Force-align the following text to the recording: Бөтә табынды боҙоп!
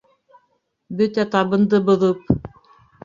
Бөтә 1.01 1.25
табынды 1.37 1.81
боҙоп! 1.91 2.29